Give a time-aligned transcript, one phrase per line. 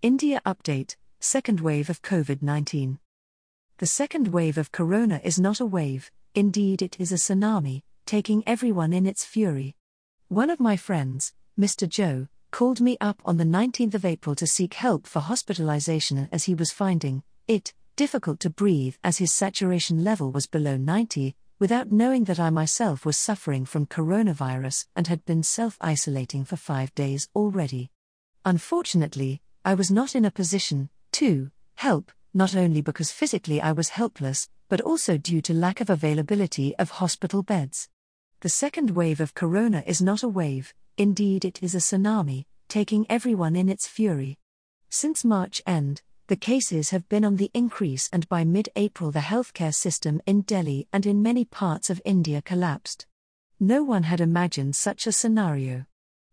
[0.00, 3.00] India update Second wave of COVID 19.
[3.78, 8.44] The second wave of corona is not a wave, indeed, it is a tsunami, taking
[8.46, 9.74] everyone in its fury.
[10.28, 11.88] One of my friends, Mr.
[11.88, 16.44] Joe, called me up on the 19th of April to seek help for hospitalization as
[16.44, 21.90] he was finding it difficult to breathe as his saturation level was below 90, without
[21.90, 26.94] knowing that I myself was suffering from coronavirus and had been self isolating for five
[26.94, 27.90] days already.
[28.44, 33.90] Unfortunately, I was not in a position to help, not only because physically I was
[33.90, 37.90] helpless, but also due to lack of availability of hospital beds.
[38.40, 43.04] The second wave of corona is not a wave, indeed, it is a tsunami, taking
[43.10, 44.38] everyone in its fury.
[44.88, 49.20] Since March end, the cases have been on the increase, and by mid April, the
[49.20, 53.06] healthcare system in Delhi and in many parts of India collapsed.
[53.60, 55.84] No one had imagined such a scenario.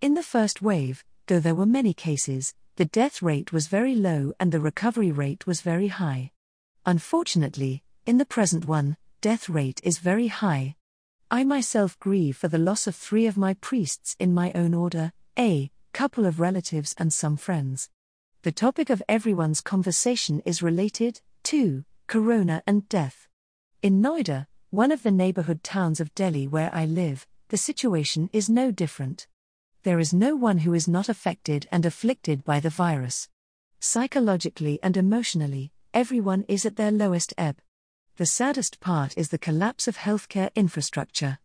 [0.00, 4.32] In the first wave, though there were many cases, the death rate was very low
[4.40, 6.30] and the recovery rate was very high.
[6.86, 10.76] Unfortunately, in the present one, death rate is very high.
[11.30, 15.12] I myself grieve for the loss of three of my priests in my own order,
[15.38, 17.90] a couple of relatives and some friends
[18.42, 23.26] the topic of everyone's conversation is related to corona and death.
[23.82, 28.48] In Noida, one of the neighborhood towns of Delhi where I live, the situation is
[28.48, 29.26] no different.
[29.84, 33.28] There is no one who is not affected and afflicted by the virus.
[33.78, 37.58] Psychologically and emotionally, everyone is at their lowest ebb.
[38.16, 41.38] The saddest part is the collapse of healthcare infrastructure.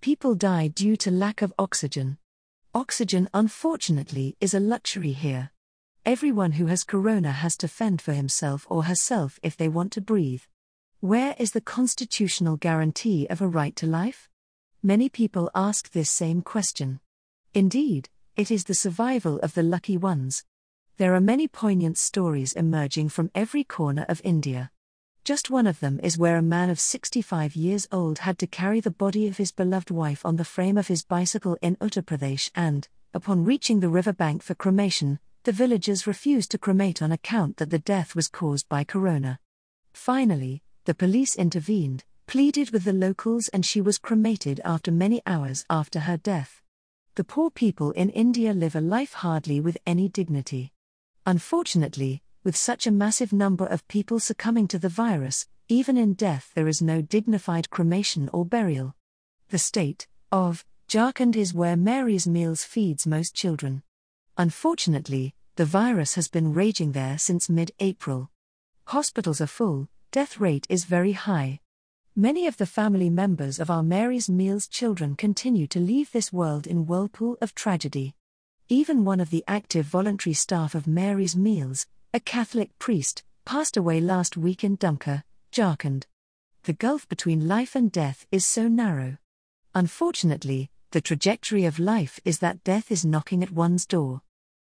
[0.00, 2.16] People die due to lack of oxygen.
[2.74, 5.50] Oxygen, unfortunately, is a luxury here.
[6.06, 10.00] Everyone who has corona has to fend for himself or herself if they want to
[10.00, 10.42] breathe.
[11.00, 14.30] Where is the constitutional guarantee of a right to life?
[14.82, 17.00] Many people ask this same question.
[17.54, 20.42] Indeed, it is the survival of the lucky ones.
[20.96, 24.72] There are many poignant stories emerging from every corner of India.
[25.22, 28.80] Just one of them is where a man of 65 years old had to carry
[28.80, 32.50] the body of his beloved wife on the frame of his bicycle in Uttar Pradesh
[32.56, 37.58] and, upon reaching the river bank for cremation, the villagers refused to cremate on account
[37.58, 39.38] that the death was caused by corona.
[39.92, 45.64] Finally, the police intervened, pleaded with the locals, and she was cremated after many hours
[45.70, 46.63] after her death.
[47.16, 50.72] The poor people in India live a life hardly with any dignity.
[51.24, 56.50] Unfortunately, with such a massive number of people succumbing to the virus, even in death
[56.56, 58.96] there is no dignified cremation or burial.
[59.50, 63.84] The state of Jharkhand is where Mary's Meals feeds most children.
[64.36, 68.32] Unfortunately, the virus has been raging there since mid April.
[68.86, 71.60] Hospitals are full, death rate is very high.
[72.16, 76.64] Many of the family members of our Mary's Meals children continue to leave this world
[76.64, 78.14] in whirlpool of tragedy.
[78.68, 84.00] Even one of the active voluntary staff of Mary's Meals, a Catholic priest, passed away
[84.00, 86.04] last week in Dumka, Jharkhand.
[86.62, 89.16] The gulf between life and death is so narrow.
[89.74, 94.22] Unfortunately, the trajectory of life is that death is knocking at one's door.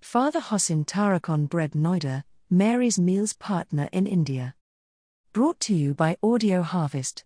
[0.00, 4.56] Father Hossein Tarakon Bread Noida, Mary's Meals partner in India.
[5.32, 7.24] Brought to you by Audio Harvest.